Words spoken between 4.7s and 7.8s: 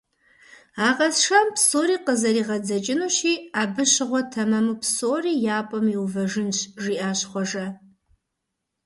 псори я пӀэм иувэжынщ,- жиӀащ Хъуэжэ.